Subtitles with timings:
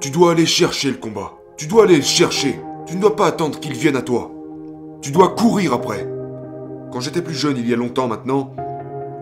[0.00, 1.34] Tu dois aller chercher le combat.
[1.58, 2.58] Tu dois aller le chercher.
[2.86, 4.30] Tu ne dois pas attendre qu'il vienne à toi.
[5.02, 6.08] Tu dois courir après.
[6.90, 8.54] Quand j'étais plus jeune, il y a longtemps maintenant,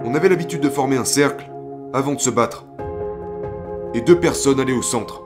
[0.05, 1.51] on avait l'habitude de former un cercle
[1.93, 2.65] avant de se battre.
[3.93, 5.25] Et deux personnes allaient au centre.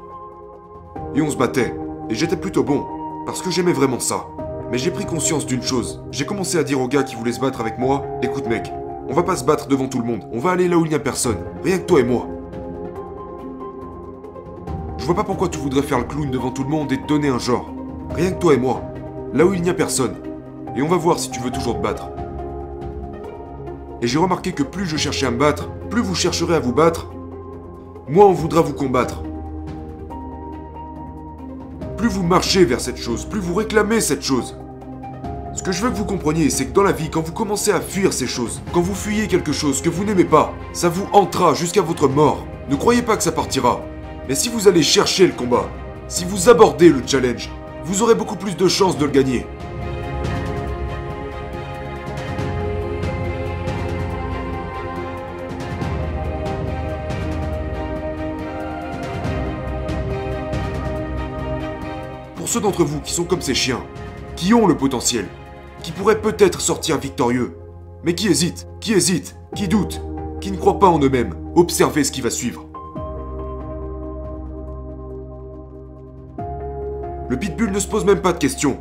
[1.14, 1.74] Et on se battait.
[2.08, 2.86] Et j'étais plutôt bon,
[3.26, 4.28] parce que j'aimais vraiment ça.
[4.70, 6.02] Mais j'ai pris conscience d'une chose.
[6.12, 8.72] J'ai commencé à dire aux gars qui voulaient se battre avec moi, écoute mec,
[9.06, 10.88] on va pas se battre devant tout le monde, on va aller là où il
[10.88, 12.26] n'y a personne, rien que toi et moi.
[15.12, 17.28] Vois pas pourquoi tu voudrais faire le clown devant tout le monde et te donner
[17.28, 17.70] un genre.
[18.14, 18.80] Rien que toi et moi,
[19.34, 20.14] là où il n'y a personne.
[20.74, 22.08] Et on va voir si tu veux toujours te battre.
[24.00, 26.72] Et j'ai remarqué que plus je cherchais à me battre, plus vous chercherez à vous
[26.72, 27.10] battre,
[28.08, 29.22] moins on voudra vous combattre.
[31.98, 34.56] Plus vous marchez vers cette chose, plus vous réclamez cette chose.
[35.52, 37.70] Ce que je veux que vous compreniez, c'est que dans la vie, quand vous commencez
[37.70, 41.06] à fuir ces choses, quand vous fuyez quelque chose que vous n'aimez pas, ça vous
[41.12, 42.46] hantera jusqu'à votre mort.
[42.70, 43.82] Ne croyez pas que ça partira.
[44.28, 45.68] Mais si vous allez chercher le combat,
[46.06, 47.50] si vous abordez le challenge,
[47.84, 49.46] vous aurez beaucoup plus de chances de le gagner.
[62.36, 63.82] Pour ceux d'entre vous qui sont comme ces chiens,
[64.36, 65.26] qui ont le potentiel,
[65.82, 67.56] qui pourraient peut-être sortir victorieux,
[68.04, 70.00] mais qui hésitent, qui hésitent, qui doutent,
[70.40, 72.71] qui ne croient pas en eux-mêmes, observez ce qui va suivre.
[77.32, 78.76] Le pitbull ne se pose même pas de questions.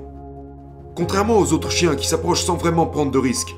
[0.94, 3.56] Contrairement aux autres chiens qui s'approchent sans vraiment prendre de risques,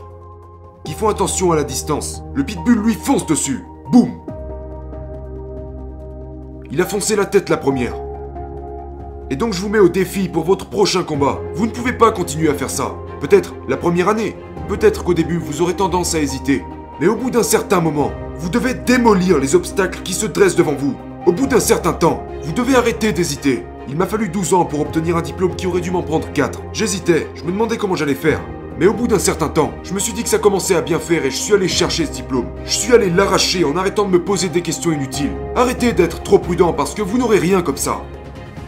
[0.84, 3.64] qui font attention à la distance, le pitbull lui fonce dessus.
[3.92, 4.12] Boum
[6.70, 7.96] Il a foncé la tête la première.
[9.32, 11.40] Et donc je vous mets au défi pour votre prochain combat.
[11.56, 12.94] Vous ne pouvez pas continuer à faire ça.
[13.20, 14.36] Peut-être la première année.
[14.68, 16.64] Peut-être qu'au début vous aurez tendance à hésiter.
[17.02, 20.76] Mais au bout d'un certain moment, vous devez démolir les obstacles qui se dressent devant
[20.76, 20.94] vous.
[21.26, 23.64] Au bout d'un certain temps, vous devez arrêter d'hésiter.
[23.90, 26.62] Il m'a fallu 12 ans pour obtenir un diplôme qui aurait dû m'en prendre 4.
[26.72, 28.40] J'hésitais, je me demandais comment j'allais faire.
[28.80, 31.00] Mais au bout d'un certain temps, je me suis dit que ça commençait à bien
[31.00, 32.48] faire et je suis allé chercher ce diplôme.
[32.66, 35.36] Je suis allé l'arracher en arrêtant de me poser des questions inutiles.
[35.56, 38.02] Arrêtez d'être trop prudent parce que vous n'aurez rien comme ça.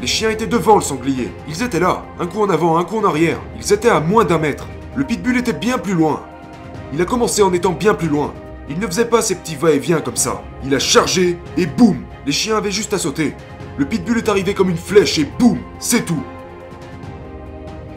[0.02, 1.30] Les chiens étaient devant le sanglier.
[1.48, 3.40] Ils étaient là, un coup en avant, un coup en arrière.
[3.58, 4.68] Ils étaient à moins d'un mètre.
[4.96, 6.24] Le pitbull était bien plus loin.
[6.94, 8.34] Il a commencé en étant bien plus loin.
[8.70, 10.42] Il ne faisait pas ces petits va-et-vient comme ça.
[10.64, 13.34] Il a chargé et boum Les chiens avaient juste à sauter.
[13.78, 16.24] Le pitbull est arrivé comme une flèche et boum C'est tout.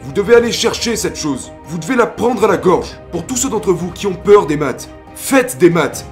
[0.03, 1.51] Vous devez aller chercher cette chose.
[1.65, 2.99] Vous devez la prendre à la gorge.
[3.11, 6.05] Pour tous ceux d'entre vous qui ont peur des maths, faites des maths.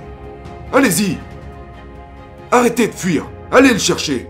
[0.71, 1.17] Allez-y.
[2.51, 3.25] Arrêtez de fuir.
[3.51, 4.29] Allez le chercher.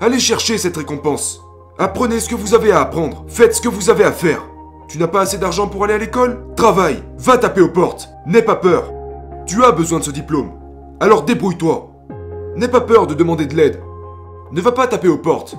[0.00, 1.40] Allez chercher cette récompense.
[1.78, 3.24] Apprenez ce que vous avez à apprendre.
[3.28, 4.48] Faites ce que vous avez à faire.
[4.88, 6.44] Tu n'as pas assez d'argent pour aller à l'école?
[6.56, 7.02] Travaille.
[7.18, 8.08] Va taper aux portes.
[8.26, 8.90] N'aie pas peur.
[9.46, 10.50] Tu as besoin de ce diplôme.
[11.00, 11.90] Alors débrouille-toi.
[12.56, 13.80] N'aie pas peur de demander de l'aide.
[14.52, 15.56] Ne va pas taper aux portes.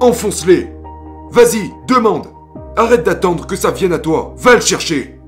[0.00, 0.70] Enfonce-les.
[1.30, 2.26] Vas-y, demande.
[2.76, 4.34] Arrête d'attendre que ça vienne à toi.
[4.36, 5.18] Va le chercher.